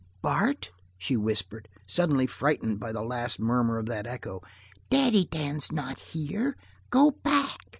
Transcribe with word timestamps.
"Bart!" 0.23 0.71
she 0.97 1.15
whispered, 1.15 1.69
suddenly 1.85 2.25
frightened 2.25 2.79
by 2.79 2.91
the 2.91 3.03
last 3.03 3.39
murmur 3.39 3.77
of 3.77 3.85
that 3.85 4.07
echo, 4.07 4.41
"Daddy 4.89 5.25
Dan's 5.25 5.71
not 5.71 5.99
here. 5.99 6.57
Go 6.89 7.11
back!" 7.11 7.59